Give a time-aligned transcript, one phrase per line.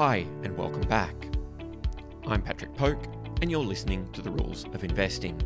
[0.00, 1.14] Hi, and welcome back.
[2.26, 3.04] I'm Patrick Poke,
[3.42, 5.38] and you're listening to The Rules of Investing.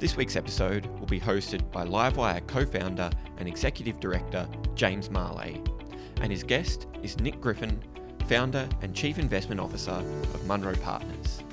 [0.00, 3.08] This week's episode will be hosted by Livewire co founder
[3.38, 5.64] and executive director James Marlay,
[6.22, 7.80] and his guest is Nick Griffin,
[8.26, 11.44] founder and chief investment officer of Munro Partners.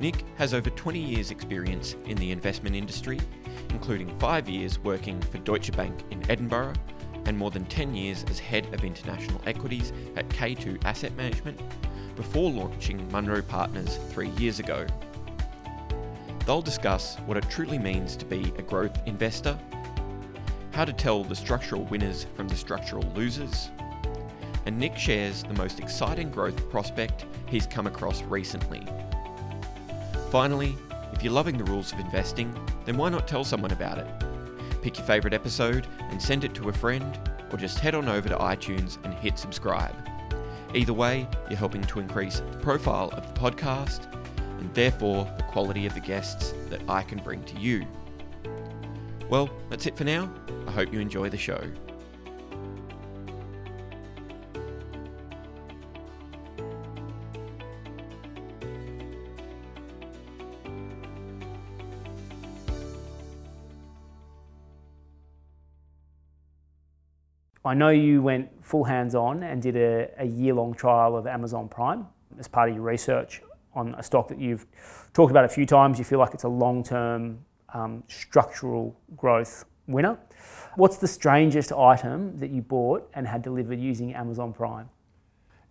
[0.00, 3.20] Nick has over 20 years' experience in the investment industry,
[3.68, 6.72] including five years working for Deutsche Bank in Edinburgh
[7.26, 11.60] and more than 10 years as head of international equities at K2 Asset Management
[12.16, 14.86] before launching Munro Partners three years ago.
[16.46, 19.58] They'll discuss what it truly means to be a growth investor,
[20.72, 23.70] how to tell the structural winners from the structural losers,
[24.66, 28.86] and Nick shares the most exciting growth prospect he's come across recently.
[30.30, 30.76] Finally,
[31.12, 34.06] if you're loving the rules of investing, then why not tell someone about it?
[34.82, 37.18] Pick your favourite episode and send it to a friend,
[37.52, 39.94] or just head on over to iTunes and hit subscribe.
[40.74, 44.12] Either way, you're helping to increase the profile of the podcast
[44.58, 47.86] and therefore the quality of the guests that I can bring to you.
[49.28, 50.32] Well, that's it for now.
[50.66, 51.60] I hope you enjoy the show.
[67.70, 71.28] I know you went full hands on and did a, a year long trial of
[71.28, 72.04] Amazon Prime
[72.36, 73.42] as part of your research
[73.74, 74.66] on a stock that you've
[75.14, 75.96] talked about a few times.
[75.96, 77.38] You feel like it's a long term
[77.72, 80.18] um, structural growth winner.
[80.74, 84.88] What's the strangest item that you bought and had delivered using Amazon Prime?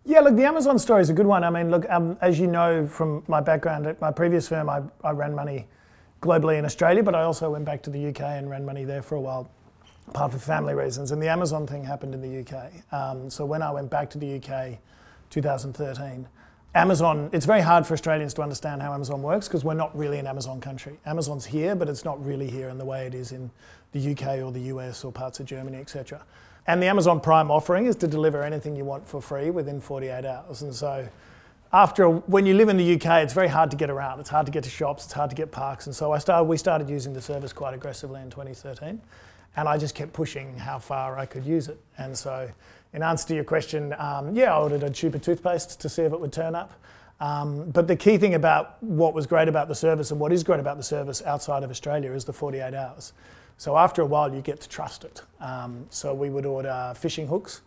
[0.06, 1.44] Yeah, look, the Amazon story is a good one.
[1.44, 4.80] I mean, look, um, as you know from my background at my previous firm, I,
[5.04, 5.68] I ran money
[6.22, 9.02] globally in Australia, but I also went back to the UK and ran money there
[9.02, 9.50] for a while
[10.12, 11.12] part for family reasons.
[11.12, 12.72] And the Amazon thing happened in the UK.
[12.92, 14.78] Um, so when I went back to the UK,
[15.30, 16.26] 2013,
[16.74, 20.18] Amazon, it's very hard for Australians to understand how Amazon works because we're not really
[20.18, 20.98] an Amazon country.
[21.04, 23.50] Amazon's here, but it's not really here in the way it is in
[23.92, 26.24] the UK or the US or parts of Germany, etc.
[26.68, 30.24] And the Amazon Prime offering is to deliver anything you want for free within 48
[30.24, 30.62] hours.
[30.62, 31.08] And so
[31.72, 34.20] after when you live in the UK, it's very hard to get around.
[34.20, 35.04] It's hard to get to shops.
[35.04, 35.86] It's hard to get parks.
[35.86, 39.00] And so I started, we started using the service quite aggressively in 2013
[39.56, 41.78] and I just kept pushing how far I could use it.
[41.98, 42.50] And so,
[42.92, 46.02] in answer to your question, um, yeah, I ordered a tube of toothpaste to see
[46.02, 46.72] if it would turn up.
[47.20, 50.42] Um, but the key thing about what was great about the service and what is
[50.42, 53.12] great about the service outside of Australia is the 48 hours.
[53.58, 55.22] So after a while, you get to trust it.
[55.38, 57.60] Um, so we would order fishing hooks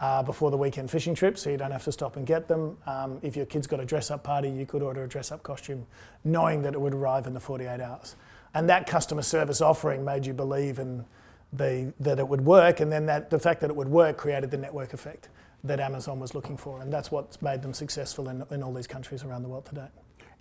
[0.00, 2.76] uh, before the weekend fishing trip, so you don't have to stop and get them.
[2.86, 5.86] Um, if your kid's got a dress-up party, you could order a dress-up costume,
[6.24, 8.16] knowing that it would arrive in the 48 hours.
[8.54, 11.04] And that customer service offering made you believe in
[11.52, 14.50] the, that it would work, and then that, the fact that it would work created
[14.50, 15.28] the network effect
[15.64, 18.86] that Amazon was looking for, and that's what's made them successful in, in all these
[18.86, 19.88] countries around the world today.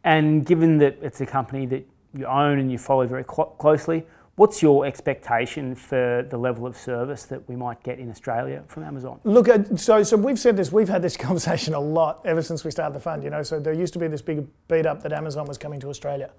[0.03, 4.05] And given that it's a company that you own and you follow very cl- closely,
[4.35, 8.83] what's your expectation for the level of service that we might get in Australia from
[8.83, 9.19] Amazon?
[9.23, 12.63] Look, uh, so so we've said this, we've had this conversation a lot ever since
[12.63, 13.23] we started the fund.
[13.23, 15.79] You know, so there used to be this big beat up that Amazon was coming
[15.79, 16.31] to Australia,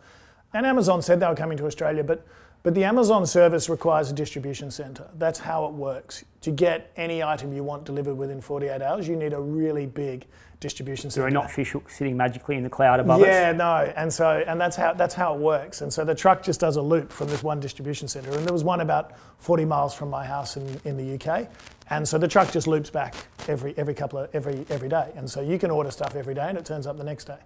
[0.57, 2.27] and Amazon said they were coming to Australia, but
[2.63, 5.09] but the Amazon service requires a distribution center.
[5.19, 6.25] That's how it works.
[6.41, 10.27] To get any item you want delivered within 48 hours, you need a really big
[10.59, 11.23] distribution center.
[11.23, 13.33] There are not fish hooks sitting magically in the cloud above yeah, us.
[13.33, 15.83] Yeah, no, and so and that's how that's how it works.
[15.83, 18.53] And so the truck just does a loop from this one distribution center, and there
[18.53, 21.49] was one about 40 miles from my house in, in the UK,
[21.91, 23.15] and so the truck just loops back
[23.47, 26.49] every every couple of every every day, and so you can order stuff every day,
[26.49, 27.39] and it turns up the next day.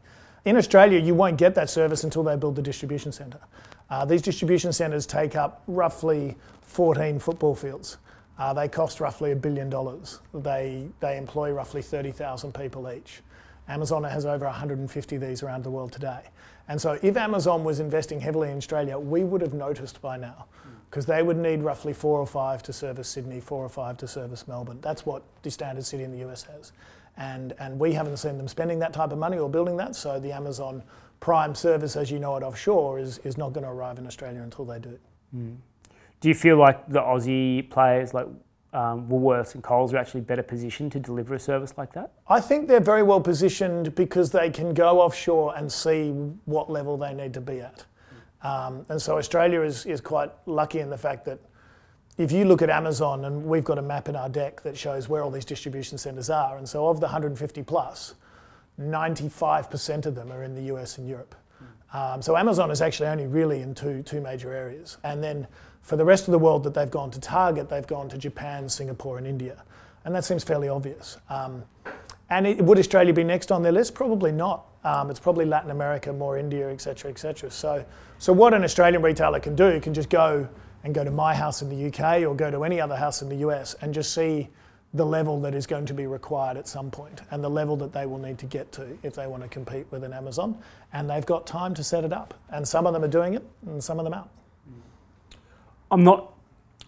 [0.45, 3.41] In Australia, you won't get that service until they build the distribution centre.
[3.91, 7.99] Uh, these distribution centres take up roughly 14 football fields.
[8.39, 10.21] Uh, they cost roughly a billion dollars.
[10.33, 13.21] They, they employ roughly 30,000 people each.
[13.69, 16.23] Amazon has over 150 of these around the world today.
[16.69, 20.47] And so if Amazon was investing heavily in Australia, we would have noticed by now
[20.89, 24.09] because they would need roughly four or five to service Sydney, four or five to
[24.09, 24.79] service Melbourne.
[24.81, 26.73] That's what the standard city in the US has.
[27.17, 30.19] And, and we haven't seen them spending that type of money or building that, so
[30.19, 30.83] the Amazon
[31.21, 34.41] Prime service, as you know it offshore, is, is not going to arrive in Australia
[34.43, 34.99] until they do.
[35.37, 35.57] Mm.
[36.21, 38.27] Do you feel like the Aussie players like
[38.73, 42.13] um, Woolworths and Coles are actually better positioned to deliver a service like that?
[42.29, 46.11] I think they're very well positioned because they can go offshore and see
[46.45, 47.85] what level they need to be at.
[48.43, 51.39] Um, and so Australia is, is quite lucky in the fact that
[52.21, 55.09] if you look at Amazon, and we've got a map in our deck that shows
[55.09, 58.15] where all these distribution centers are, and so of the 150 plus,
[58.79, 61.35] 95% of them are in the US and Europe.
[61.93, 64.99] Um, so Amazon is actually only really in two, two major areas.
[65.03, 65.47] And then
[65.83, 68.69] for the rest of the world that they've gone to target, they've gone to Japan,
[68.69, 69.63] Singapore, and India.
[70.05, 71.17] And that seems fairly obvious.
[71.31, 71.65] Um,
[72.31, 73.95] And it, would Australia be next on their list?
[73.95, 74.67] Probably not.
[74.85, 77.51] Um, it's probably Latin America, more India, et etc., etc.
[77.51, 77.85] So,
[78.19, 80.49] so what an Australian retailer can do can just go
[80.85, 83.29] and go to my house in the UK or go to any other house in
[83.29, 84.49] the US and just see
[84.93, 87.93] the level that is going to be required at some point and the level that
[87.93, 90.59] they will need to get to if they want to compete with an Amazon.
[90.93, 92.35] And they've got time to set it up.
[92.51, 94.31] And some of them are doing it and some of them aren't.
[95.93, 96.33] I'm not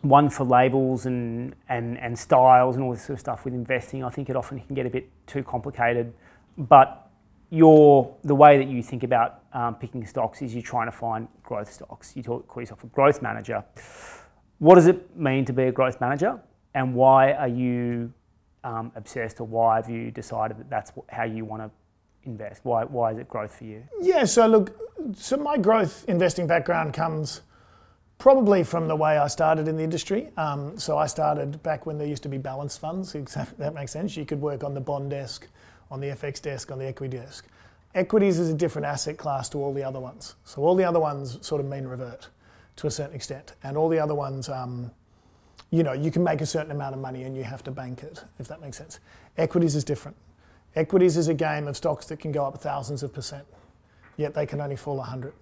[0.00, 4.02] one for labels and, and, and styles and all this sort of stuff with investing.
[4.02, 6.12] I think it often can get a bit too complicated.
[6.58, 7.08] But
[7.50, 11.28] your, the way that you think about um, picking stocks is you're trying to find
[11.42, 12.16] growth stocks.
[12.16, 13.64] You talk, call yourself a growth manager.
[14.58, 16.40] What does it mean to be a growth manager?
[16.74, 18.12] And why are you
[18.64, 21.70] um, obsessed or why have you decided that that's how you want to
[22.24, 22.64] invest?
[22.64, 23.82] Why, why is it growth for you?
[24.00, 24.76] Yeah, so look,
[25.16, 27.42] so my growth investing background comes
[28.18, 30.30] probably from the way I started in the industry.
[30.36, 33.14] Um, so I started back when there used to be balance funds.
[33.58, 34.16] That makes sense.
[34.16, 35.48] You could work on the bond desk,
[35.90, 37.48] on the FX desk, on the equity desk.
[37.94, 40.36] Equities is a different asset class to all the other ones.
[40.44, 42.28] So all the other ones sort of mean revert
[42.76, 44.90] to a certain extent, and all the other ones, um,
[45.70, 48.02] you know, you can make a certain amount of money and you have to bank
[48.02, 48.98] it, if that makes sense.
[49.36, 50.16] Equities is different.
[50.74, 53.44] Equities is a game of stocks that can go up thousands of percent,
[54.16, 55.34] yet they can only fall 100.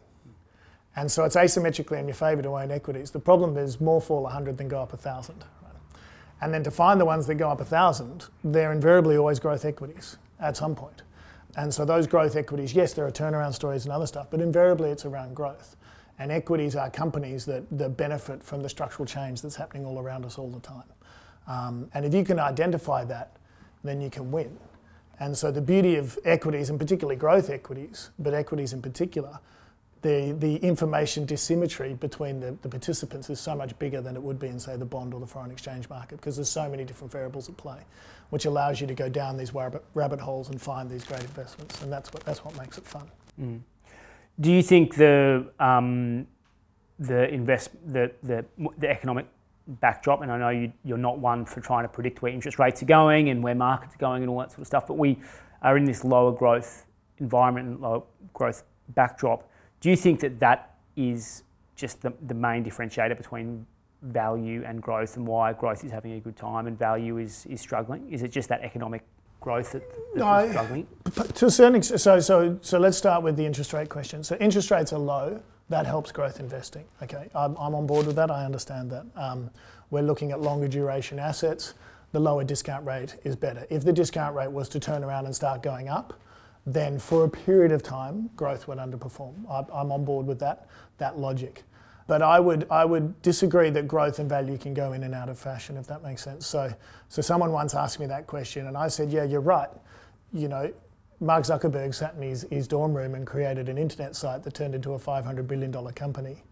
[0.97, 3.13] And so it's asymmetrically in your favour to own equities.
[3.13, 5.45] The problem is more fall 100 than go up 1,000.
[6.41, 10.17] And then to find the ones that go up 1,000, they're invariably always growth equities
[10.41, 11.03] at some point.
[11.57, 14.91] And so those growth equities, yes, there are turnaround stories and other stuff, but invariably
[14.91, 15.77] it's around growth.
[16.19, 20.25] And equities are companies that, that benefit from the structural change that's happening all around
[20.25, 20.85] us all the time.
[21.47, 23.37] Um, and if you can identify that,
[23.83, 24.57] then you can win.
[25.19, 29.39] And so the beauty of equities, and particularly growth equities, but equities in particular,
[30.03, 34.39] the, the information dissymmetry between the, the participants is so much bigger than it would
[34.39, 37.13] be in, say, the bond or the foreign exchange market because there's so many different
[37.13, 37.81] variables at play,
[38.31, 41.83] which allows you to go down these rabbit, holes and find these great investments.
[41.83, 43.09] And that's what, that's what makes it fun.
[43.41, 43.61] Mm.
[44.41, 46.27] Do you think the, um,
[46.99, 48.45] the, invest, the, the,
[48.79, 49.27] the economic
[49.67, 52.83] backdrop, and I know you, you're not one for trying to predict where interest rates
[52.83, 55.19] are going and where markets are going and all that sort of stuff, but we
[55.63, 56.87] are in this lower growth
[57.19, 58.63] environment and lower growth
[58.95, 59.51] backdrop
[59.81, 61.43] do you think that that is
[61.75, 63.67] just the, the main differentiator between
[64.03, 67.61] value and growth and why growth is having a good time and value is, is
[67.61, 68.11] struggling?
[68.11, 69.03] Is it just that economic
[69.41, 69.83] growth that,
[70.15, 70.87] that's no, struggling?
[71.35, 74.23] To a certain extent, so, so, so let's start with the interest rate question.
[74.25, 76.85] So interest rates are low, that helps growth investing.
[77.03, 79.07] Okay, I'm, I'm on board with that, I understand that.
[79.17, 79.51] Um,
[79.91, 81.75] we're looking at longer duration assets,
[82.13, 83.67] the lower discount rate is better.
[83.71, 86.21] If the discount rate was to turn around and start going up,
[86.67, 89.35] then for a period of time, growth would underperform.
[89.73, 90.69] I'm on board with that,
[90.99, 91.63] that logic.
[92.11, 95.29] But I would, I would disagree that growth and value can go in and out
[95.29, 96.45] of fashion, if that makes sense.
[96.45, 96.75] So,
[97.09, 99.69] so someone once asked me that question, and I said, yeah, you're right.
[100.33, 100.73] You know,
[101.21, 104.75] Mark Zuckerberg sat in his, his dorm room and created an internet site that turned
[104.75, 106.43] into a $500 billion company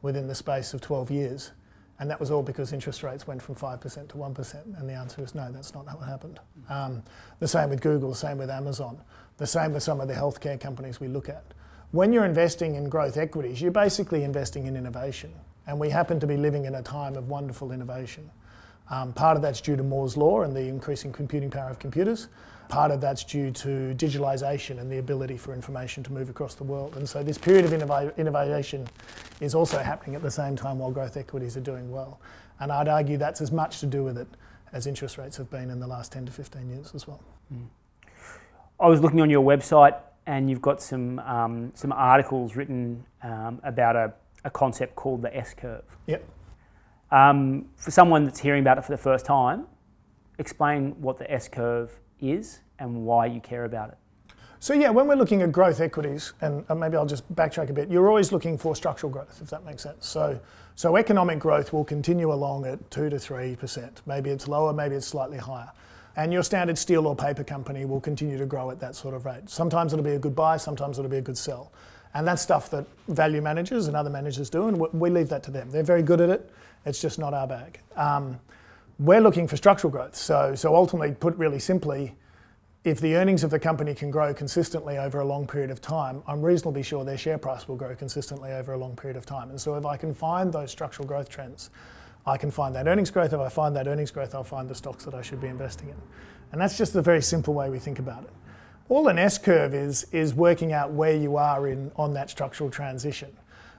[0.00, 1.50] within the space of 12 years.
[1.98, 3.80] And that was all because interest rates went from 5%
[4.10, 4.78] to 1%.
[4.78, 6.38] And the answer is no, that's not it happened.
[6.68, 7.02] Um,
[7.40, 8.96] the same with Google, the same with Amazon.
[9.38, 11.42] The same with some of the healthcare companies we look at.
[11.92, 15.32] When you're investing in growth equities, you're basically investing in innovation.
[15.66, 18.30] And we happen to be living in a time of wonderful innovation.
[18.90, 22.28] Um, part of that's due to Moore's Law and the increasing computing power of computers.
[22.68, 26.62] Part of that's due to digitalisation and the ability for information to move across the
[26.62, 26.96] world.
[26.96, 28.86] And so this period of innov- innovation
[29.40, 32.20] is also happening at the same time while growth equities are doing well.
[32.60, 34.28] And I'd argue that's as much to do with it
[34.72, 37.20] as interest rates have been in the last 10 to 15 years as well.
[37.52, 37.66] Mm.
[38.78, 39.96] I was looking on your website,
[40.30, 44.12] and you've got some um, some articles written um, about a,
[44.44, 45.82] a concept called the S curve.
[46.06, 46.24] Yep.
[47.10, 49.66] Um, for someone that's hearing about it for the first time,
[50.38, 53.98] explain what the S curve is and why you care about it.
[54.60, 57.90] So yeah, when we're looking at growth equities, and maybe I'll just backtrack a bit,
[57.90, 60.06] you're always looking for structural growth, if that makes sense.
[60.06, 60.38] So,
[60.76, 64.02] so economic growth will continue along at two to three percent.
[64.06, 65.72] Maybe it's lower, maybe it's slightly higher
[66.16, 69.24] and your standard steel or paper company will continue to grow at that sort of
[69.24, 69.48] rate.
[69.48, 71.72] Sometimes it'll be a good buy, sometimes it'll be a good sell.
[72.14, 75.50] And that's stuff that value managers and other managers do, and we leave that to
[75.50, 75.70] them.
[75.70, 76.50] They're very good at it,
[76.84, 77.78] it's just not our bag.
[77.96, 78.40] Um,
[78.98, 80.16] we're looking for structural growth.
[80.16, 82.16] So, so ultimately, put really simply,
[82.84, 86.22] if the earnings of the company can grow consistently over a long period of time,
[86.26, 89.50] I'm reasonably sure their share price will grow consistently over a long period of time.
[89.50, 91.70] And so if I can find those structural growth trends,
[92.30, 93.32] I can find that earnings growth.
[93.32, 95.88] If I find that earnings growth, I'll find the stocks that I should be investing
[95.88, 95.96] in.
[96.52, 98.30] And that's just the very simple way we think about it.
[98.88, 102.70] All an S curve is, is working out where you are in, on that structural
[102.70, 103.36] transition.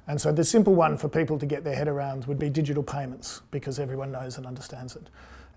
[0.08, 2.84] And so the simple one for people to get their head around would be digital
[2.84, 5.10] payments, because everyone knows and understands it.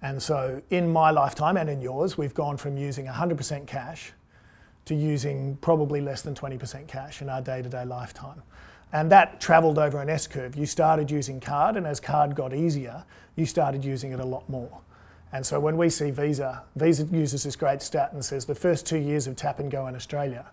[0.03, 4.13] And so in my lifetime and in yours, we've gone from using 100% cash
[4.87, 8.43] to using probably less than 20% cash in our day to day lifetime.
[8.93, 10.55] And that traveled over an S curve.
[10.55, 14.49] You started using card, and as card got easier, you started using it a lot
[14.49, 14.81] more.
[15.33, 18.87] And so when we see Visa, Visa uses this great stat and says the first
[18.87, 20.47] two years of tap and go in Australia,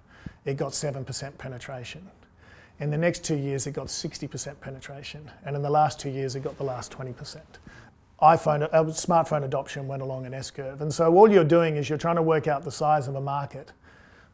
[0.43, 2.09] it got 7% penetration.
[2.79, 5.29] In the next two years, it got 60% penetration.
[5.45, 7.39] And in the last two years, it got the last 20%.
[8.23, 10.81] iPhone, uh, smartphone adoption went along an S curve.
[10.81, 13.21] And so all you're doing is you're trying to work out the size of a
[13.21, 13.71] market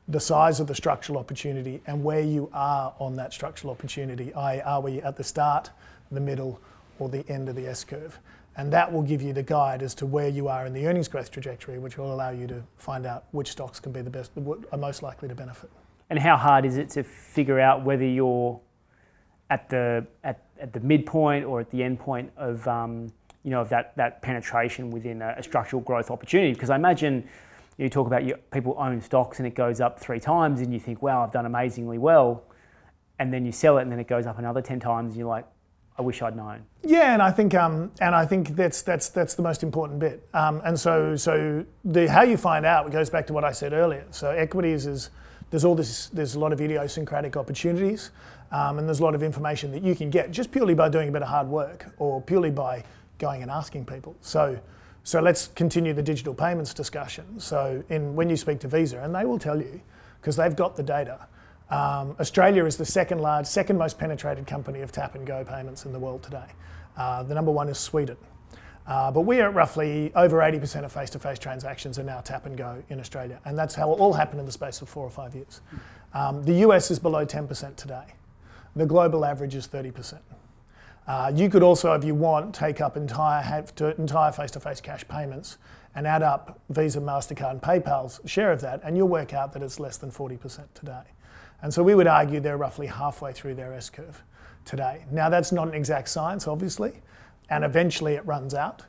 [0.07, 4.61] the size of the structural opportunity and where you are on that structural opportunity, i.e.,
[4.61, 5.69] are we at the start,
[6.11, 6.59] the middle,
[6.99, 8.17] or the end of the S curve?
[8.55, 11.07] And that will give you the guide as to where you are in the earnings
[11.07, 14.31] growth trajectory, which will allow you to find out which stocks can be the best,
[14.71, 15.69] are most likely to benefit.
[16.09, 18.59] And how hard is it to figure out whether you're
[19.49, 23.11] at the at, at the midpoint or at the end point of um,
[23.43, 26.53] you know of that that penetration within a, a structural growth opportunity?
[26.53, 27.27] Because I imagine
[27.77, 30.79] you talk about your, people own stocks and it goes up three times and you
[30.79, 32.43] think, wow, I've done amazingly well.
[33.19, 35.27] And then you sell it and then it goes up another 10 times and you're
[35.27, 35.46] like,
[35.98, 36.63] I wish I'd known.
[36.84, 40.27] Yeah, and I think um, and I think that's that's that's the most important bit.
[40.31, 43.74] Um, and so so the how you find out goes back to what I said
[43.74, 44.05] earlier.
[44.12, 45.10] So equities is
[45.50, 48.12] there's all this there's a lot of idiosyncratic opportunities,
[48.51, 51.10] um, and there's a lot of information that you can get just purely by doing
[51.10, 52.84] a bit of hard work or purely by
[53.17, 54.15] going and asking people.
[54.22, 54.60] So
[55.07, 57.39] so let's continue the digital payments discussion.
[57.39, 59.79] So in, when you speak to Visa, and they will tell you,
[60.19, 61.25] because they've got the data,
[61.69, 65.85] um, Australia is the second large, second most penetrated company of tap and go payments
[65.85, 66.47] in the world today.
[66.97, 68.17] Uh, the number one is Sweden.
[68.85, 72.19] Uh, but we are at roughly over 80% of face to face transactions are now
[72.19, 73.39] tap and go in Australia.
[73.45, 75.61] And that's how it all happened in the space of four or five years.
[76.13, 78.07] Um, the US is below 10% today.
[78.75, 80.19] The global average is 30%.
[81.07, 83.63] Uh, you could also, if you want, take up entire
[83.97, 85.57] entire face-to-face cash payments
[85.95, 89.63] and add up Visa, Mastercard, and PayPal's share of that, and you'll work out that
[89.63, 91.01] it's less than 40% today.
[91.61, 94.21] And so we would argue they're roughly halfway through their S curve
[94.65, 95.05] today.
[95.11, 97.01] Now that's not an exact science, obviously,
[97.49, 98.83] and eventually it runs out.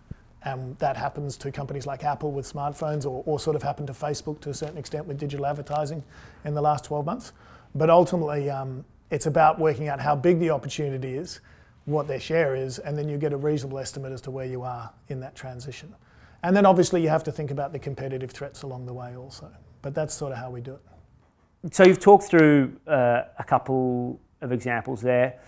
[0.44, 3.92] And that happens to companies like Apple with smartphones, or, or sort of happened to
[3.92, 6.02] Facebook to a certain extent with digital advertising
[6.44, 7.32] in the last 12 months.
[7.74, 11.40] But ultimately, um, it's about working out how big the opportunity is
[11.88, 14.62] what their share is, and then you get a reasonable estimate as to where you
[14.62, 15.94] are in that transition.
[16.42, 19.50] And then obviously you have to think about the competitive threats along the way also.
[19.82, 21.74] But that's sort of how we do it.
[21.74, 25.40] So you've talked through uh, a couple of examples there.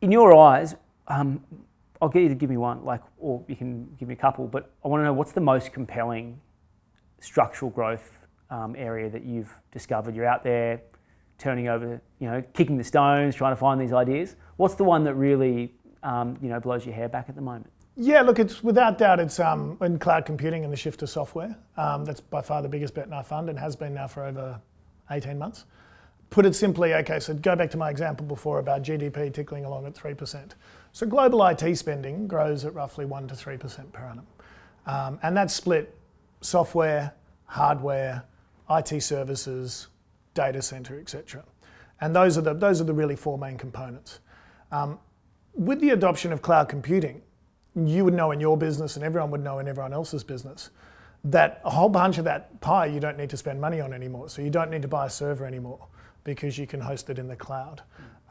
[0.00, 0.74] In your eyes,
[1.08, 1.44] um,
[2.00, 4.46] I'll get you to give me one, like, or you can give me a couple.
[4.46, 6.40] But I want to know what's the most compelling
[7.20, 8.18] structural growth
[8.50, 10.14] um, area that you've discovered.
[10.14, 10.80] You're out there
[11.38, 14.36] turning over, you know, kicking the stones, trying to find these ideas.
[14.56, 17.70] What's the one that really, um, you know, blows your hair back at the moment?
[17.96, 21.56] Yeah, look, it's without doubt it's um, in cloud computing and the shift to software.
[21.76, 24.24] Um, that's by far the biggest bet in our fund and has been now for
[24.24, 24.60] over
[25.10, 25.64] 18 months.
[26.28, 29.86] Put it simply, okay, so go back to my example before about GDP tickling along
[29.86, 30.52] at 3%.
[30.92, 34.26] So global IT spending grows at roughly 1 to 3% per annum.
[34.86, 35.96] Um, and that's split
[36.40, 37.12] software,
[37.44, 38.24] hardware,
[38.70, 39.88] IT services,
[40.34, 41.44] data center, etc.
[42.00, 44.20] And those are the those are the really four main components.
[44.72, 44.98] Um,
[45.54, 47.22] with the adoption of cloud computing,
[47.74, 50.70] you would know in your business, and everyone would know in everyone else's business,
[51.24, 54.28] that a whole bunch of that pie you don't need to spend money on anymore.
[54.28, 55.86] So you don't need to buy a server anymore
[56.24, 57.82] because you can host it in the cloud.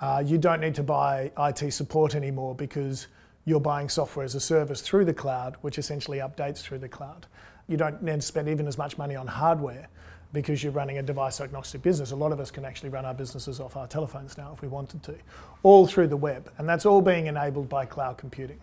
[0.01, 3.07] Uh, you don't need to buy IT support anymore because
[3.45, 7.27] you're buying software as a service through the cloud, which essentially updates through the cloud.
[7.67, 9.87] You don't need to spend even as much money on hardware
[10.35, 12.11] because you're running a device agnostic business.
[12.11, 14.67] A lot of us can actually run our businesses off our telephones now if we
[14.67, 15.15] wanted to,
[15.63, 16.51] all through the web.
[16.57, 18.59] And that's all being enabled by cloud computing.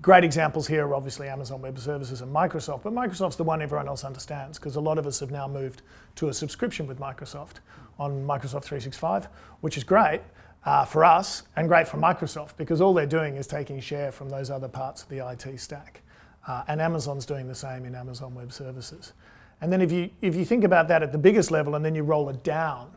[0.00, 3.88] Great examples here are obviously Amazon Web Services and Microsoft, but Microsoft's the one everyone
[3.88, 5.82] else understands because a lot of us have now moved
[6.14, 7.56] to a subscription with Microsoft
[7.98, 9.26] on Microsoft 365,
[9.60, 10.20] which is great
[10.64, 14.30] uh, for us and great for Microsoft because all they're doing is taking share from
[14.30, 16.00] those other parts of the IT stack.
[16.46, 19.14] Uh, and Amazon's doing the same in Amazon Web Services.
[19.60, 21.94] And then if you, if you think about that at the biggest level and then
[21.94, 22.90] you roll it down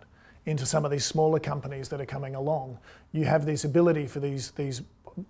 [0.45, 2.77] into some of these smaller companies that are coming along,
[3.11, 4.81] you have this ability for these, these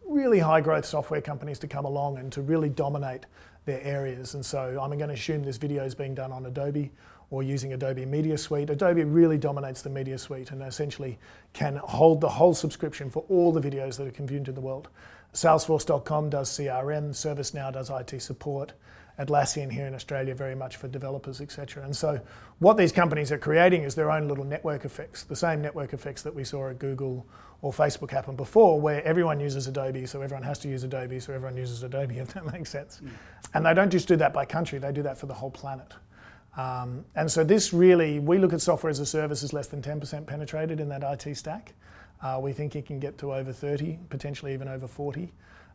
[0.05, 3.25] really high growth software companies to come along and to really dominate
[3.65, 4.33] their areas.
[4.33, 6.91] And so I'm going to assume this video is being done on Adobe
[7.29, 8.69] or using Adobe Media Suite.
[8.69, 11.17] Adobe really dominates the Media Suite and essentially
[11.53, 14.89] can hold the whole subscription for all the videos that are consumed in the world.
[15.33, 18.73] Salesforce.com does CRM, ServiceNow does IT support,
[19.25, 21.83] Atlassian here in Australia very much for developers, etc.
[21.83, 22.19] And so
[22.59, 26.21] what these companies are creating is their own little network effects, the same network effects
[26.23, 27.25] that we saw at Google
[27.61, 31.33] or Facebook happen before, where everyone uses Adobe, so everyone has to use Adobe, so
[31.33, 33.01] everyone uses Adobe, if that makes sense.
[33.03, 33.11] Mm.
[33.53, 35.93] And they don't just do that by country, they do that for the whole planet.
[36.57, 39.81] Um, and so this really, we look at software as a service as less than
[39.81, 41.73] 10% penetrated in that IT stack.
[42.21, 45.31] Uh, we think it can get to over 30, potentially even over 40.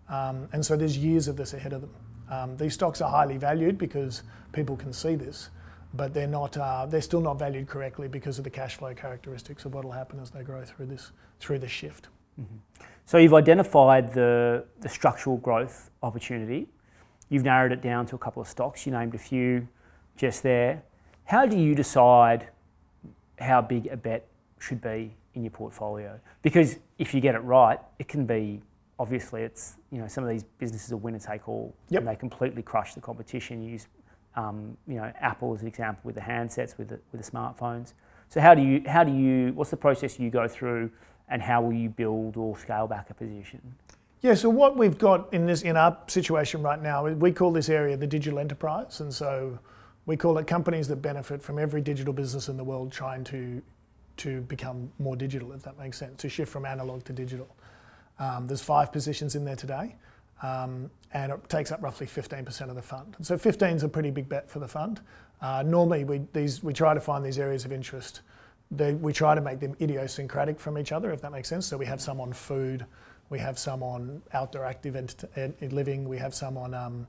[0.09, 1.95] Um, and so there's years of this ahead of them.
[2.31, 5.51] Um, these stocks are highly valued because people can see this,
[5.95, 6.57] but they're not.
[6.57, 9.93] Uh, they're still not valued correctly because of the cash flow characteristics of what will
[9.93, 12.09] happen as they grow through this through this shift.
[12.41, 12.57] Mm-hmm.
[13.05, 16.69] So you've identified the the structural growth opportunity.
[17.29, 18.87] You've narrowed it down to a couple of stocks.
[18.87, 19.67] You named a few
[20.17, 20.83] just there.
[21.25, 22.49] How do you decide
[23.39, 24.27] how big a bet
[24.59, 26.21] should be in your portfolio?
[26.43, 28.63] Because if you get it right, it can be
[28.99, 32.01] obviously it's you know some of these businesses are winner take all yep.
[32.01, 33.63] and they completely crush the competition.
[33.63, 33.87] You use
[34.37, 37.93] um, you know Apple as an example with the handsets with the, with the smartphones.
[38.29, 40.91] So how do you how do you what's the process you go through
[41.29, 43.61] and how will you build or scale back a position?
[44.23, 47.69] Yeah, so what we've got in this in our situation right now, we call this
[47.69, 49.59] area the digital enterprise, and so
[50.07, 53.63] we call it companies that benefit from every digital business in the world trying to
[54.17, 57.49] to become more digital, if that makes sense, to shift from analog to digital.
[58.19, 59.95] Um, there's five positions in there today,
[60.43, 63.17] um, and it takes up roughly 15% of the fund.
[63.21, 65.01] So 15 is a pretty big bet for the fund.
[65.41, 68.23] Uh, normally, we, these, we try to find these areas of interest.
[68.71, 71.67] They, we try to make them idiosyncratic from each other, if that makes sense.
[71.67, 72.87] So we have some on food,
[73.29, 75.25] we have some on outdoor active ent-
[75.73, 77.07] living, we have some on um,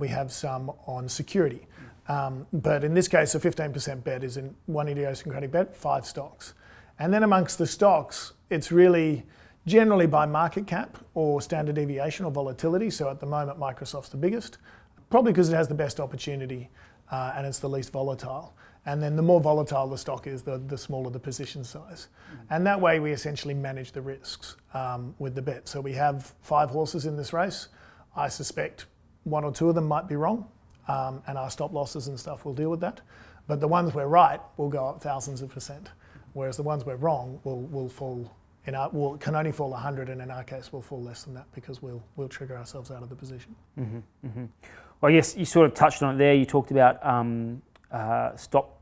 [0.00, 1.66] we have some on security.
[2.08, 6.54] Um, but in this case, a 15% bet is in one idiosyncratic bet, five stocks.
[6.98, 9.24] And then amongst the stocks, it's really
[9.66, 12.90] generally by market cap or standard deviation or volatility.
[12.90, 14.58] So at the moment, Microsoft's the biggest,
[15.10, 16.70] probably because it has the best opportunity
[17.10, 18.54] uh, and it's the least volatile.
[18.86, 22.08] And then the more volatile the stock is, the, the smaller the position size.
[22.08, 22.54] Mm-hmm.
[22.54, 25.68] And that way, we essentially manage the risks um, with the bet.
[25.68, 27.68] So we have five horses in this race.
[28.16, 28.86] I suspect
[29.24, 30.48] one or two of them might be wrong,
[30.88, 33.02] um, and our stop losses and stuff will deal with that.
[33.46, 35.90] But the ones we're right will go up thousands of percent,
[36.32, 38.34] whereas the ones we're wrong will, will fall
[38.66, 41.34] in our, well, can only fall 100, and in our case, we'll fall less than
[41.34, 43.54] that because we'll, we'll trigger ourselves out of the position.
[43.78, 44.44] Mm-hmm, mm-hmm.
[45.00, 46.34] Well, yes, you sort of touched on it there.
[46.34, 48.78] You talked about um, uh, stop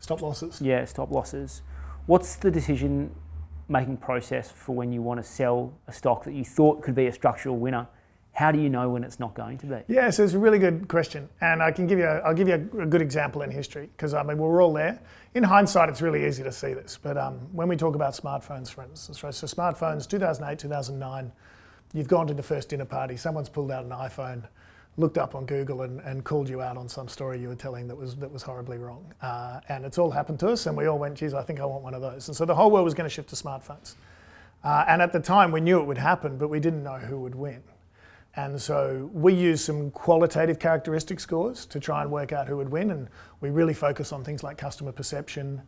[0.00, 0.60] stop losses.
[0.62, 1.62] Yeah, stop losses.
[2.06, 3.14] What's the decision
[3.68, 7.06] making process for when you want to sell a stock that you thought could be
[7.06, 7.86] a structural winner
[8.38, 9.78] how do you know when it's not going to be?
[9.88, 12.46] Yeah, so it's a really good question, and I can give you a, I'll give
[12.46, 15.00] you a, a good example in history because I mean we're all there.
[15.34, 18.70] In hindsight, it's really easy to see this, but um, when we talk about smartphones,
[18.70, 19.34] for instance, right?
[19.34, 21.32] So smartphones, 2008, 2009,
[21.92, 24.44] you've gone to the first dinner party, someone's pulled out an iPhone,
[24.98, 27.88] looked up on Google and, and called you out on some story you were telling
[27.88, 30.86] that was that was horribly wrong, uh, and it's all happened to us, and we
[30.86, 32.84] all went, geez, I think I want one of those, and so the whole world
[32.84, 33.96] was going to shift to smartphones.
[34.62, 37.18] Uh, and at the time, we knew it would happen, but we didn't know who
[37.18, 37.62] would win.
[38.38, 42.68] And so we use some qualitative characteristic scores to try and work out who would
[42.68, 42.92] win.
[42.92, 43.08] And
[43.40, 45.60] we really focus on things like customer perception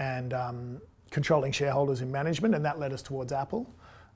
[0.00, 0.80] and um,
[1.12, 2.56] controlling shareholders in management.
[2.56, 3.72] And that led us towards Apple.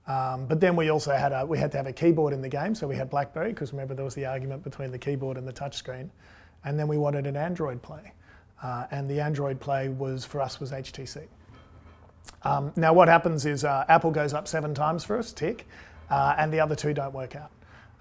[0.09, 2.49] Um, but then we also had a, we had to have a keyboard in the
[2.49, 2.75] game.
[2.75, 5.53] So we had BlackBerry, because remember there was the argument between the keyboard and the
[5.53, 6.11] touchscreen.
[6.65, 8.13] And then we wanted an Android play.
[8.61, 11.29] Uh, and the Android play was for us was HTC.
[12.43, 15.69] Um, now what happens is uh, Apple goes up seven times for us, tick,
[16.11, 17.53] uh, and the other two don't work out.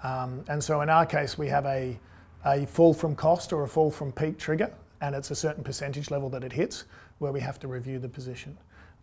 [0.04, 2.00] Um, and so in our case, we have a,
[2.46, 6.12] a fall from cost or a fall from peak trigger, and it's a certain percentage
[6.12, 6.86] level that it hits
[7.20, 8.58] where we have to review the position.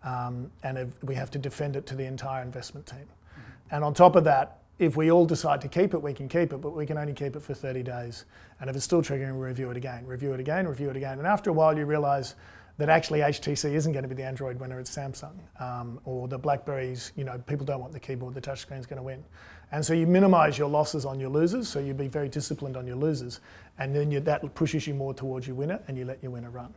[0.04, 2.98] Um, and if we have to defend it to the entire investment team.
[3.00, 3.74] Mm-hmm.
[3.74, 6.52] And on top of that, if we all decide to keep it, we can keep
[6.52, 8.26] it, but we can only keep it for 30 days.
[8.60, 11.18] And if it's still triggering, we review it again, review it again, review it again.
[11.18, 12.34] And after a while, you realize
[12.78, 15.34] that actually HTC isn't going to be the Android winner, it's Samsung.
[15.60, 18.98] Um, or the Blackberries, you know, people don't want the keyboard, the touchscreen is going
[18.98, 19.24] to win.
[19.72, 22.86] And so you minimize your losses on your losers, so you be very disciplined on
[22.86, 23.40] your losers.
[23.78, 26.50] And then you, that pushes you more towards your winner and you let your winner
[26.50, 26.72] run.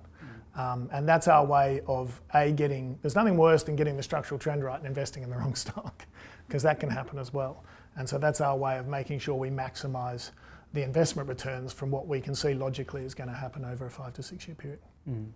[0.56, 0.60] Mm.
[0.60, 4.40] Um, and that's our way of A, getting, there's nothing worse than getting the structural
[4.40, 6.06] trend right and investing in the wrong stock,
[6.48, 7.64] because that can happen as well.
[7.96, 10.32] And so that's our way of making sure we maximize
[10.74, 13.90] the investment returns from what we can see logically is going to happen over a
[13.90, 14.80] five to six year period.
[15.08, 15.32] Mm.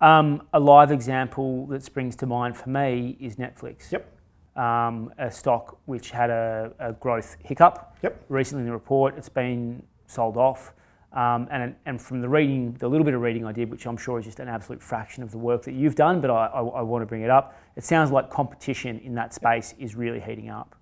[0.00, 3.90] Um, a live example that springs to mind for me is Netflix.
[3.90, 4.17] Yep.
[4.58, 7.96] Um, a stock which had a, a, growth hiccup.
[8.02, 8.24] Yep.
[8.28, 10.72] Recently in the report, it's been sold off.
[11.12, 13.96] Um, and, and from the reading, the little bit of reading I did, which I'm
[13.96, 16.60] sure is just an absolute fraction of the work that you've done, but I, I,
[16.60, 17.56] I want to bring it up.
[17.76, 20.74] It sounds like competition in that space is really heating up.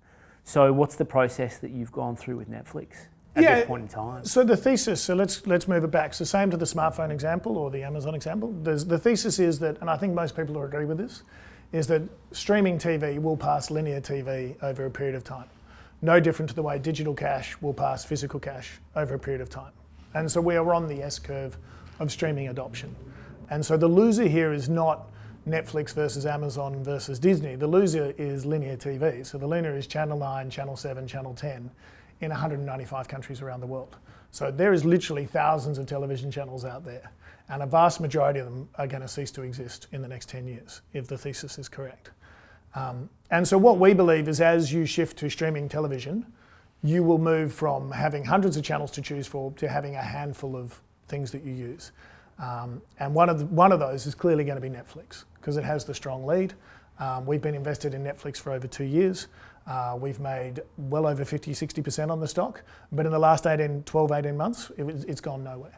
[0.43, 3.07] So, what's the process that you've gone through with Netflix?
[3.37, 3.55] at Yeah.
[3.55, 4.25] this point in time.
[4.25, 6.13] So the thesis, so let's let's move it back.
[6.13, 8.53] So same to the smartphone example or the Amazon example.
[8.63, 11.23] There's, the thesis is that, and I think most people will agree with this,
[11.71, 12.01] is that
[12.31, 15.47] streaming TV will pass linear TV over a period of time.
[16.01, 19.49] No different to the way digital cash will pass physical cash over a period of
[19.49, 19.71] time.
[20.13, 21.57] And so we are on the S curve
[21.99, 22.95] of streaming adoption.
[23.49, 25.07] And so the loser here is not
[25.47, 27.55] Netflix versus Amazon versus Disney.
[27.55, 29.25] The loser is linear TV.
[29.25, 31.71] So the loser is Channel 9, Channel 7, Channel 10
[32.21, 33.97] in 195 countries around the world.
[34.31, 37.11] So there is literally thousands of television channels out there,
[37.49, 40.29] and a vast majority of them are going to cease to exist in the next
[40.29, 42.11] 10 years, if the thesis is correct.
[42.75, 46.25] Um, and so what we believe is as you shift to streaming television,
[46.83, 50.55] you will move from having hundreds of channels to choose for to having a handful
[50.55, 51.91] of things that you use.
[52.39, 55.57] Um, and one of, the, one of those is clearly going to be Netflix because
[55.57, 56.53] it has the strong lead.
[56.99, 59.27] Um, we've been invested in Netflix for over two years.
[59.67, 63.83] Uh, we've made well over 50, 60% on the stock, but in the last 18,
[63.83, 65.77] 12, 18 months, it it's gone nowhere.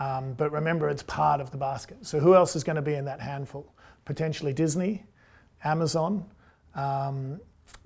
[0.00, 1.98] Um, but remember, it's part of the basket.
[2.02, 3.72] So who else is going to be in that handful?
[4.04, 5.04] Potentially Disney,
[5.64, 6.24] Amazon,
[6.74, 7.40] um,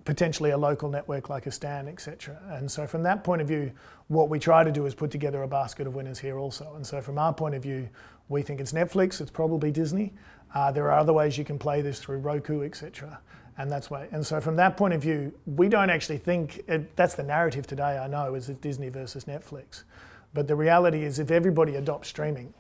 [0.05, 2.39] potentially a local network like a Stan, etc.
[2.51, 3.73] And so from that point of view,
[4.09, 6.73] what we try to do is put together a basket of winners here also.
[6.77, 7.89] And so from our point of view,
[8.29, 10.13] we think it's Netflix, it's probably Disney.
[10.55, 13.21] Uh, there are other ways you can play this through Roku, etc.
[13.63, 14.09] And that's why.
[14.11, 17.65] And so from that point of view, we don't actually think it, that's the narrative
[17.65, 17.97] today.
[17.97, 19.85] I know is it Disney versus Netflix,
[20.35, 22.53] but the reality is if everybody adopts streaming,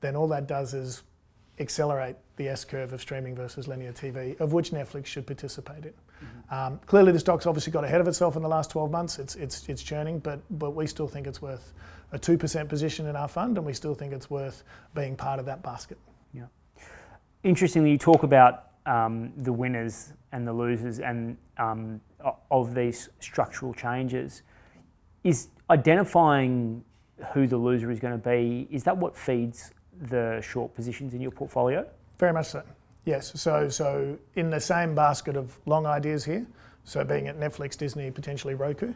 [0.00, 1.02] then all that does is
[1.60, 5.92] accelerate the S curve of streaming versus linear TV, of which Netflix should participate in.
[6.50, 9.18] Um, clearly, the stock's obviously got ahead of itself in the last 12 months.
[9.18, 11.74] It's, it's, it's churning, but, but we still think it's worth
[12.12, 14.64] a 2% position in our fund, and we still think it's worth
[14.94, 15.98] being part of that basket.
[16.32, 16.46] Yeah.
[17.42, 22.00] Interestingly, you talk about um, the winners and the losers and um,
[22.50, 24.42] of these structural changes.
[25.24, 26.84] Is identifying
[27.32, 29.72] who the loser is going to be, is that what feeds
[30.08, 31.86] the short positions in your portfolio?
[32.18, 32.62] Very much so.
[33.04, 33.40] Yes.
[33.40, 36.46] So, so in the same basket of long ideas here,
[36.84, 38.92] so being at Netflix, Disney, potentially Roku.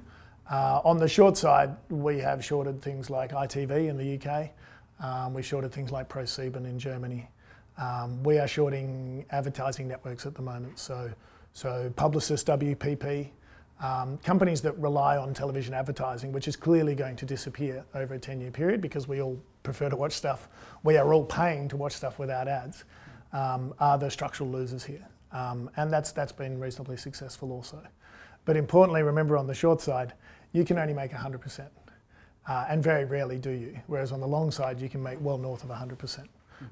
[0.50, 4.50] Uh, on the short side, we have shorted things like ITV in the UK.
[5.00, 7.28] Um, we shorted things like ProSieben in Germany.
[7.78, 10.78] Um, we are shorting advertising networks at the moment.
[10.78, 11.10] So,
[11.52, 13.28] so Publicis, WPP,
[13.80, 18.18] um, companies that rely on television advertising, which is clearly going to disappear over a
[18.18, 20.48] 10 year period because we all prefer to watch stuff.
[20.82, 22.84] We are all paying to watch stuff without ads,
[23.32, 25.06] um, are the structural losers here.
[25.32, 27.82] Um, and that's, that's been reasonably successful also.
[28.46, 30.14] But importantly, remember on the short side,
[30.52, 31.68] you can only make 100%.
[32.48, 33.78] Uh, and very rarely do you.
[33.88, 36.26] Whereas on the long side, you can make well north of 100%.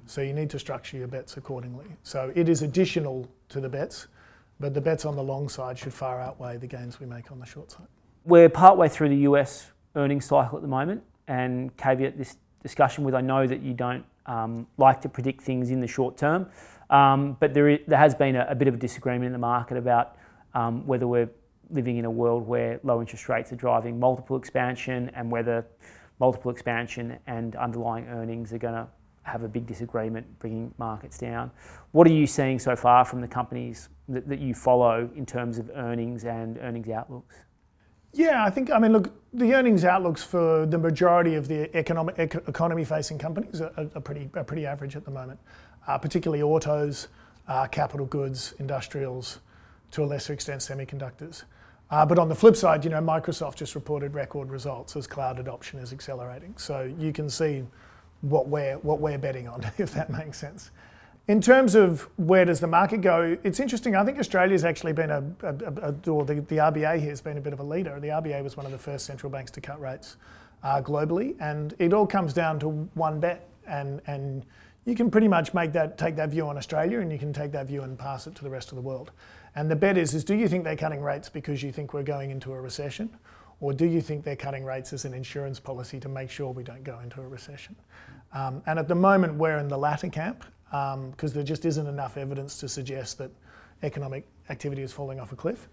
[0.06, 1.86] So you need to structure your bets accordingly.
[2.02, 4.06] So it is additional to the bets,
[4.60, 7.38] but the bets on the long side should far outweigh the gains we make on
[7.38, 7.86] the short side.
[8.24, 13.14] We're partway through the US earnings cycle at the moment, and caveat this discussion with
[13.14, 16.46] I know that you don't um, like to predict things in the short term,
[16.90, 19.38] um, but there, is, there has been a, a bit of a disagreement in the
[19.38, 20.16] market about
[20.54, 21.28] um, whether we're
[21.70, 25.66] living in a world where low interest rates are driving multiple expansion and whether
[26.20, 28.86] multiple expansion and underlying earnings are going to
[29.24, 31.50] have a big disagreement, bringing markets down.
[31.92, 35.58] What are you seeing so far from the companies that, that you follow in terms
[35.58, 37.36] of earnings and earnings outlooks?
[38.12, 42.16] Yeah, I think, I mean, look, the earnings outlooks for the majority of the economic,
[42.18, 45.40] ec- economy facing companies are, are, pretty, are pretty average at the moment,
[45.88, 47.08] uh, particularly autos,
[47.48, 49.40] uh, capital goods, industrials,
[49.90, 51.44] to a lesser extent, semiconductors.
[51.90, 55.38] Uh, but on the flip side, you know, Microsoft just reported record results as cloud
[55.38, 56.54] adoption is accelerating.
[56.56, 57.64] So you can see
[58.28, 60.70] what we're, what we're betting on, if that makes sense.
[61.26, 63.96] In terms of where does the market go, it's interesting.
[63.96, 67.38] I think Australia's actually been a, a, a or the, the RBA here has been
[67.38, 67.98] a bit of a leader.
[67.98, 70.16] The RBA was one of the first central banks to cut rates
[70.62, 74.44] uh, globally, and it all comes down to one bet, and and
[74.84, 77.52] you can pretty much make that take that view on Australia, and you can take
[77.52, 79.10] that view and pass it to the rest of the world.
[79.54, 82.02] And the bet is is do you think they're cutting rates because you think we're
[82.02, 83.08] going into a recession,
[83.60, 86.62] or do you think they're cutting rates as an insurance policy to make sure we
[86.62, 87.76] don't go into a recession?
[88.32, 91.86] Um, and at the moment, we're in the latter camp because um, there just isn't
[91.86, 93.30] enough evidence to suggest that
[93.82, 95.68] economic activity is falling off a cliff.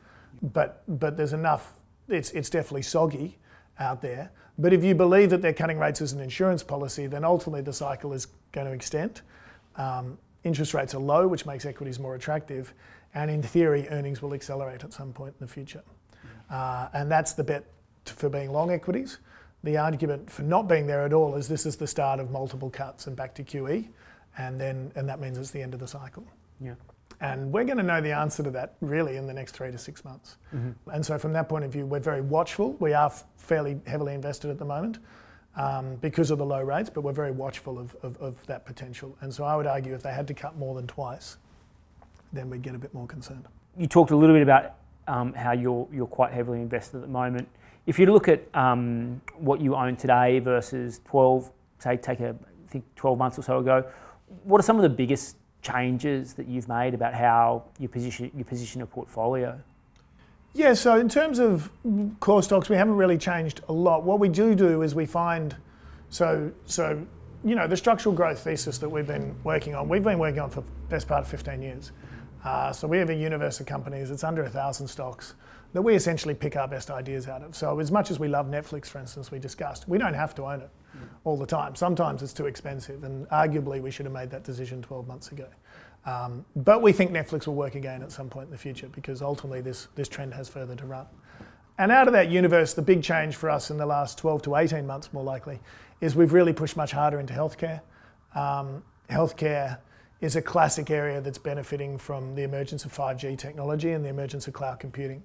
[0.54, 1.74] But, but there's enough,
[2.08, 3.38] it's, it's definitely soggy
[3.80, 4.32] out there.
[4.58, 7.74] But if you believe that they're cutting rates as an insurance policy, then ultimately the
[7.74, 9.22] cycle is going to extend.
[9.76, 12.74] Um, interest rates are low, which makes equities more attractive.
[13.14, 15.82] And in theory, earnings will accelerate at some point in the future.
[16.52, 17.66] Uh, and that's the bet
[18.06, 19.20] for being long equities.
[19.64, 22.70] The argument for not being there at all is this is the start of multiple
[22.70, 23.88] cuts and back to QE
[24.38, 26.26] and then and that means it's the end of the cycle.
[26.60, 26.74] Yeah.
[27.20, 29.78] And we're going to know the answer to that really in the next three to
[29.78, 30.38] six months.
[30.56, 30.90] Mm-hmm.
[30.90, 32.74] And so, from that point of view, we're very watchful.
[32.80, 34.98] We are f- fairly heavily invested at the moment
[35.56, 39.16] um, because of the low rates, but we're very watchful of, of, of that potential.
[39.22, 41.38] And so, I would argue if they had to cut more than twice,
[42.34, 43.46] then we'd get a bit more concerned.
[43.78, 44.76] You talked a little bit about
[45.12, 47.48] um, how you're you're quite heavily invested at the moment.
[47.86, 52.72] If you look at um, what you own today versus 12, say take a I
[52.72, 53.84] think 12 months or so ago,
[54.46, 58.46] what are some of the biggest changes that you've made about how you position you
[58.46, 59.60] position a portfolio?
[60.54, 61.70] Yeah, so in terms of
[62.20, 64.04] core stocks, we haven't really changed a lot.
[64.04, 65.56] What we do do is we find,
[66.10, 67.06] so so
[67.44, 70.50] you know, the structural growth thesis that we've been working on, we've been working on
[70.50, 71.92] for the best part of 15 years.
[72.44, 75.36] Uh, so we have a universe of companies, it's under a thousand stocks
[75.74, 77.56] that we essentially pick our best ideas out of.
[77.56, 80.44] So as much as we love Netflix, for instance, we discussed, we don't have to
[80.44, 80.70] own it
[81.24, 81.76] all the time.
[81.76, 85.48] Sometimes it's too expensive, and arguably we should have made that decision 12 months ago.
[86.06, 89.22] Um, but we think Netflix will work again at some point in the future because
[89.22, 91.06] ultimately this, this trend has further to run.
[91.78, 94.56] And out of that universe, the big change for us in the last 12 to
[94.56, 95.60] 18 months, more likely,
[96.02, 97.82] is we've really pushed much harder into healthcare.
[98.36, 99.78] Um, healthcare
[100.22, 104.48] is a classic area that's benefiting from the emergence of 5G technology and the emergence
[104.48, 105.24] of cloud computing.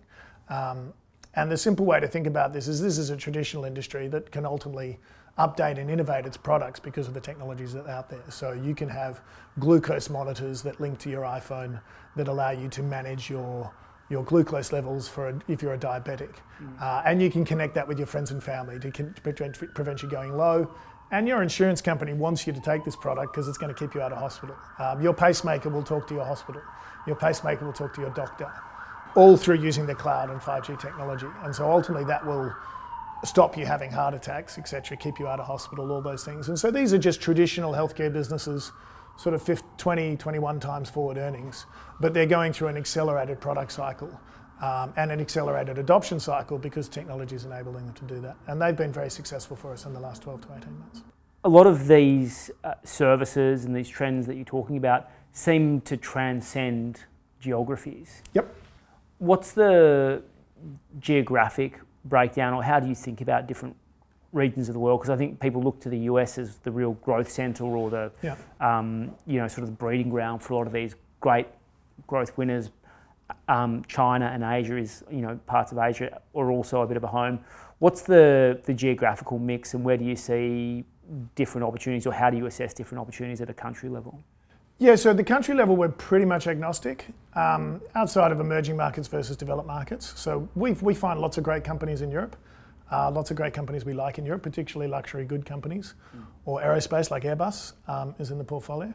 [0.49, 0.93] Um,
[1.35, 4.33] and the simple way to think about this is this is a traditional industry that
[4.33, 4.99] can ultimately
[5.39, 8.23] update and innovate its products because of the technologies that are out there.
[8.31, 9.21] So you can have
[9.59, 11.79] glucose monitors that link to your iPhone
[12.17, 13.71] that allow you to manage your
[14.09, 16.37] your glucose levels for a, if you're a diabetic,
[16.81, 20.01] uh, and you can connect that with your friends and family to con- prevent, prevent
[20.01, 20.71] you going low.
[21.13, 23.95] And your insurance company wants you to take this product because it's going to keep
[23.95, 24.57] you out of hospital.
[24.79, 26.61] Um, your pacemaker will talk to your hospital.
[27.07, 28.51] Your pacemaker will talk to your doctor,
[29.15, 31.29] all through using the cloud and 5G technology.
[31.45, 32.53] And so ultimately, that will
[33.25, 36.49] stop you having heart attacks, etc., keep you out of hospital, all those things.
[36.49, 38.73] And so these are just traditional healthcare businesses,
[39.17, 41.67] sort of 50, 20, 21 times forward earnings,
[42.01, 44.21] but they're going through an accelerated product cycle
[44.63, 48.37] um, and an accelerated adoption cycle because technology is enabling them to do that.
[48.47, 51.03] And they've been very successful for us in the last 12 to 18 months.
[51.45, 55.97] A lot of these uh, services and these trends that you're talking about seem to
[55.97, 57.05] transcend
[57.41, 58.23] geographies.
[58.33, 58.55] Yep.
[59.19, 60.23] What's the
[60.99, 63.77] geographic breakdown, or how do you think about different
[64.33, 65.01] regions of the world?
[65.01, 68.11] Because I think people look to the US as the real growth centre or the,
[68.23, 68.37] Yeah.
[68.61, 71.47] um, you know, sort of the breeding ground for a lot of these great
[72.07, 72.71] growth winners.
[73.49, 77.05] Um, China and Asia is, you know, parts of Asia are also a bit of
[77.05, 77.41] a home.
[77.79, 80.85] What's the, the geographical mix and where do you see
[81.35, 84.23] different opportunities or how do you assess different opportunities at a country level?
[84.79, 89.09] Yeah, so at the country level, we're pretty much agnostic um, outside of emerging markets
[89.09, 90.13] versus developed markets.
[90.17, 92.37] So we we find lots of great companies in Europe,
[92.93, 95.95] uh, lots of great companies we like in Europe, particularly luxury good companies,
[96.45, 98.93] or aerospace like Airbus um, is in the portfolio.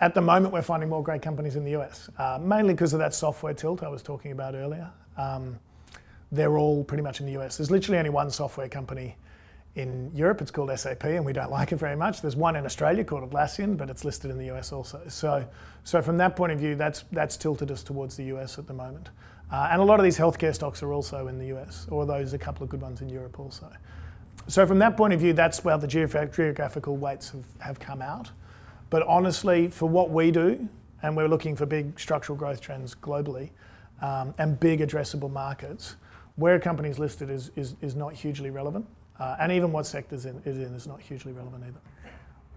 [0.00, 3.00] At the moment, we're finding more great companies in the US, uh, mainly because of
[3.00, 4.90] that software tilt I was talking about earlier.
[5.16, 5.58] Um,
[6.30, 7.56] they're all pretty much in the US.
[7.56, 9.16] There's literally only one software company
[9.74, 10.40] in Europe.
[10.40, 12.20] It's called SAP, and we don't like it very much.
[12.20, 15.02] There's one in Australia called Atlassian, but it's listed in the US also.
[15.08, 15.44] So,
[15.82, 18.74] so from that point of view, that's that's tilted us towards the US at the
[18.74, 19.08] moment.
[19.50, 22.34] Uh, and a lot of these healthcare stocks are also in the US, although there's
[22.34, 23.68] a couple of good ones in Europe also.
[24.46, 28.30] So from that point of view, that's where the geographical weights have, have come out.
[28.90, 30.68] But honestly, for what we do,
[31.02, 33.50] and we're looking for big structural growth trends globally
[34.00, 35.96] um, and big addressable markets,
[36.36, 38.86] where a company's listed is, is, is not hugely relevant.
[39.18, 41.80] Uh, and even what sectors in, is in is not hugely relevant either.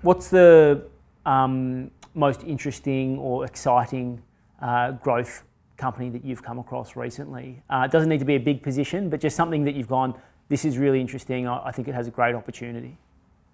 [0.01, 0.83] What's the
[1.25, 4.21] um, most interesting or exciting
[4.61, 5.43] uh, growth
[5.77, 7.61] company that you've come across recently?
[7.69, 10.13] Uh, it doesn't need to be a big position, but just something that you've gone,
[10.49, 11.47] this is really interesting.
[11.47, 12.97] I, I think it has a great opportunity.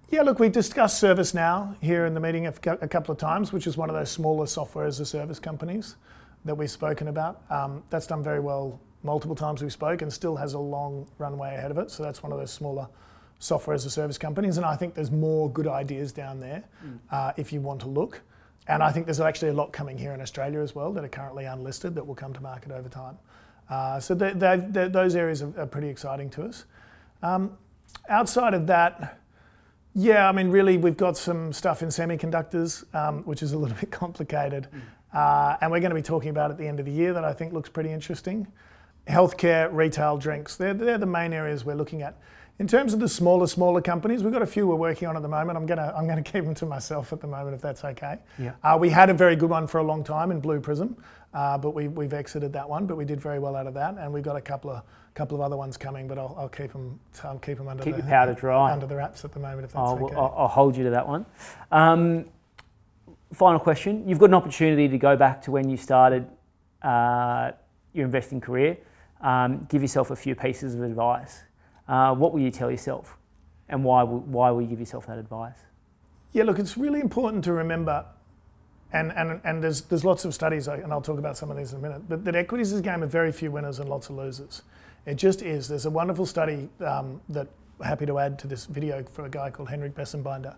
[0.09, 3.75] Yeah, look, we discussed ServiceNow here in the meeting a couple of times, which is
[3.75, 5.97] one of those smaller software as a service companies
[6.45, 7.41] that we've spoken about.
[7.49, 11.55] Um, that's done very well multiple times we've spoke and still has a long runway
[11.55, 11.91] ahead of it.
[11.91, 12.87] So that's one of those smaller
[13.39, 14.55] software as a service companies.
[14.55, 16.63] And I think there's more good ideas down there
[17.11, 18.21] uh, if you want to look.
[18.69, 21.09] And I think there's actually a lot coming here in Australia as well that are
[21.09, 23.17] currently unlisted that will come to market over time.
[23.69, 26.63] Uh, so they, they, they, those areas are, are pretty exciting to us.
[27.21, 27.57] Um,
[28.07, 29.16] outside of that,
[29.99, 33.75] yeah, I mean, really, we've got some stuff in semiconductors, um, which is a little
[33.79, 34.67] bit complicated.
[35.11, 37.25] Uh, and we're going to be talking about at the end of the year that
[37.25, 38.45] I think looks pretty interesting.
[39.07, 42.15] Healthcare, retail, drinks, they're, they're the main areas we're looking at.
[42.59, 45.21] In terms of the smaller, smaller companies, we've got a few we're working on at
[45.21, 45.57] the moment.
[45.57, 48.17] I'm gonna, I'm gonna keep them to myself at the moment, if that's okay.
[48.39, 48.53] Yeah.
[48.63, 50.97] Uh, we had a very good one for a long time in Blue Prism,
[51.35, 52.87] uh, but we, we've exited that one.
[52.87, 54.81] But we did very well out of that, and we've got a couple of
[55.13, 56.07] couple of other ones coming.
[56.07, 58.71] But I'll, I'll keep them, I'll keep them under Keep the your powder dry.
[58.71, 60.15] under the wraps at the moment, if that's I'll, okay.
[60.15, 61.27] I'll, I'll hold you to that one.
[61.71, 62.25] Um,
[63.33, 64.07] final question.
[64.09, 66.27] You've got an opportunity to go back to when you started
[66.81, 67.51] uh,
[67.93, 68.77] your investing career.
[69.21, 71.43] Um, give yourself a few pieces of advice.
[71.87, 73.17] Uh, what will you tell yourself,
[73.69, 75.57] and why why will you give yourself that advice?
[76.33, 78.05] Yeah, look, it's really important to remember,
[78.91, 81.71] and, and, and there's, there's lots of studies, and I'll talk about some of these
[81.71, 84.09] in a minute, but that equities is a game of very few winners and lots
[84.09, 84.61] of losers.
[85.05, 85.67] It just is.
[85.67, 87.47] There's a wonderful study um, that
[87.83, 90.55] happy to add to this video for a guy called Hendrik Bessembinder.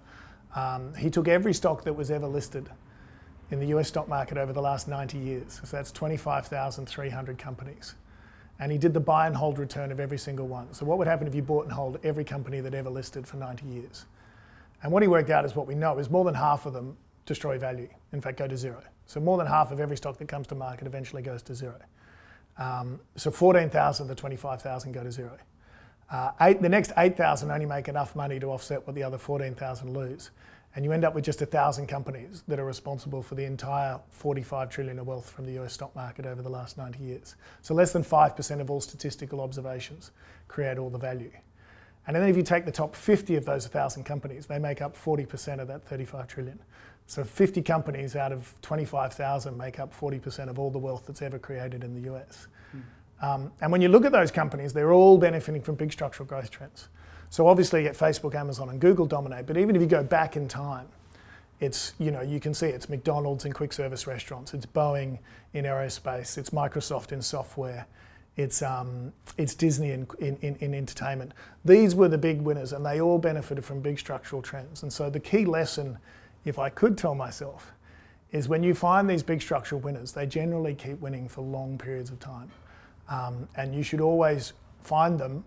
[0.55, 2.69] Um, he took every stock that was ever listed
[3.51, 5.61] in the US stock market over the last 90 years.
[5.63, 7.95] So that's 25,300 companies.
[8.59, 10.73] And he did the buy and hold return of every single one.
[10.73, 13.37] So, what would happen if you bought and hold every company that ever listed for
[13.37, 14.05] 90 years?
[14.83, 16.97] And what he worked out is what we know is more than half of them
[17.25, 18.81] destroy value, in fact, go to zero.
[19.05, 21.79] So, more than half of every stock that comes to market eventually goes to zero.
[22.57, 25.37] Um, so, 14,000 of the 25,000 go to zero.
[26.11, 29.93] Uh, eight, the next 8,000 only make enough money to offset what the other 14,000
[29.93, 30.31] lose.
[30.75, 34.69] And you end up with just 1,000 companies that are responsible for the entire 45
[34.69, 37.35] trillion of wealth from the US stock market over the last 90 years.
[37.61, 40.11] So less than 5% of all statistical observations
[40.47, 41.31] create all the value.
[42.07, 44.95] And then if you take the top 50 of those 1,000 companies, they make up
[44.95, 46.59] 40% of that 35 trillion.
[47.07, 51.39] So 50 companies out of 25,000 make up 40% of all the wealth that's ever
[51.39, 52.47] created in the US.
[53.21, 56.51] Um, and when you look at those companies, they're all benefiting from big structural growth
[56.51, 56.87] trends.
[57.29, 59.45] So obviously, Facebook, Amazon, and Google dominate.
[59.45, 60.87] But even if you go back in time,
[61.59, 65.19] it's you know you can see it's McDonald's in quick service restaurants, it's Boeing
[65.53, 67.85] in aerospace, it's Microsoft in software,
[68.37, 71.33] it's um, it's Disney in, in, in, in entertainment.
[71.65, 74.83] These were the big winners, and they all benefited from big structural trends.
[74.83, 75.97] And so the key lesson,
[76.45, 77.73] if I could tell myself,
[78.31, 82.09] is when you find these big structural winners, they generally keep winning for long periods
[82.09, 82.49] of time.
[83.09, 85.43] Um, and you should always find them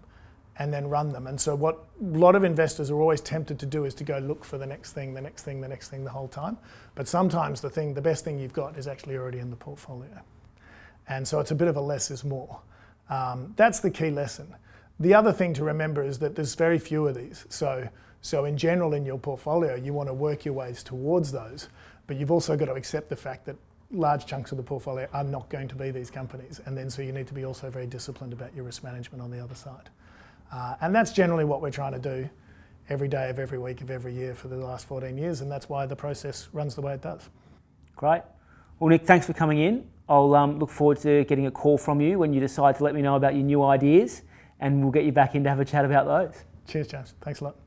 [0.59, 1.27] and then run them.
[1.27, 4.19] And so, what a lot of investors are always tempted to do is to go
[4.19, 6.59] look for the next thing, the next thing, the next thing the whole time.
[6.95, 10.21] But sometimes the thing, the best thing you've got is actually already in the portfolio.
[11.09, 12.61] And so, it's a bit of a less is more.
[13.09, 14.55] Um, that's the key lesson.
[15.01, 17.47] The other thing to remember is that there's very few of these.
[17.49, 17.89] So,
[18.21, 21.69] so in general, in your portfolio, you want to work your ways towards those,
[22.07, 23.57] but you've also got to accept the fact that
[23.91, 26.61] large chunks of the portfolio are not going to be these companies.
[26.67, 29.31] And then so you need to be also very disciplined about your risk management on
[29.31, 29.91] the other side.
[30.53, 32.29] Uh, and that's generally what we're trying to do
[32.89, 35.41] every day of every week of every year for the last 14 years.
[35.41, 37.29] And that's why the process runs the way it does.
[37.97, 38.23] Great.
[38.79, 39.87] Well, Nick, thanks for coming in.
[40.09, 42.95] I'll um, look forward to getting a call from you when you decide to let
[42.95, 44.23] me know about your new ideas,
[44.61, 46.45] and we'll get you back in to have a chat about those.
[46.67, 47.15] Cheers, James.
[47.21, 47.62] Thanks a lot.